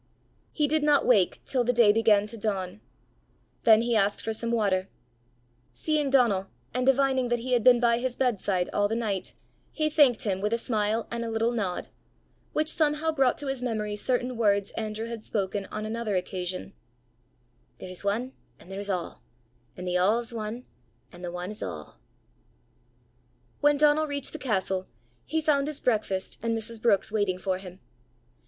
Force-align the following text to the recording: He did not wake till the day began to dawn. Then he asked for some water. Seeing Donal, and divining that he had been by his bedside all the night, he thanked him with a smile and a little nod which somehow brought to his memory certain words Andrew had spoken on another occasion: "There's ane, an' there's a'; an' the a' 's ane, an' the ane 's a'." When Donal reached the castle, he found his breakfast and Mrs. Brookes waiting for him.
He 0.51 0.67
did 0.67 0.81
not 0.81 1.05
wake 1.05 1.41
till 1.45 1.63
the 1.63 1.71
day 1.71 1.93
began 1.93 2.25
to 2.25 2.35
dawn. 2.35 2.81
Then 3.65 3.83
he 3.83 3.95
asked 3.95 4.19
for 4.23 4.33
some 4.33 4.49
water. 4.49 4.89
Seeing 5.73 6.09
Donal, 6.09 6.47
and 6.73 6.87
divining 6.87 7.27
that 7.29 7.37
he 7.37 7.51
had 7.53 7.63
been 7.63 7.79
by 7.79 7.99
his 7.99 8.15
bedside 8.15 8.67
all 8.73 8.87
the 8.87 8.95
night, 8.95 9.35
he 9.71 9.91
thanked 9.91 10.23
him 10.23 10.41
with 10.41 10.53
a 10.53 10.57
smile 10.57 11.07
and 11.11 11.23
a 11.23 11.29
little 11.29 11.51
nod 11.51 11.89
which 12.51 12.71
somehow 12.73 13.11
brought 13.11 13.37
to 13.37 13.45
his 13.45 13.61
memory 13.61 13.95
certain 13.95 14.37
words 14.37 14.71
Andrew 14.71 15.05
had 15.05 15.23
spoken 15.23 15.67
on 15.67 15.85
another 15.85 16.15
occasion: 16.15 16.73
"There's 17.79 18.03
ane, 18.03 18.33
an' 18.59 18.69
there's 18.69 18.89
a'; 18.89 19.19
an' 19.77 19.85
the 19.85 19.97
a' 19.97 20.23
's 20.23 20.33
ane, 20.33 20.65
an' 21.11 21.21
the 21.21 21.29
ane 21.31 21.53
's 21.53 21.61
a'." 21.61 21.93
When 23.59 23.77
Donal 23.77 24.07
reached 24.07 24.33
the 24.33 24.39
castle, 24.39 24.87
he 25.25 25.41
found 25.41 25.67
his 25.67 25.79
breakfast 25.79 26.39
and 26.41 26.57
Mrs. 26.57 26.81
Brookes 26.81 27.11
waiting 27.11 27.37
for 27.37 27.59
him. 27.59 27.79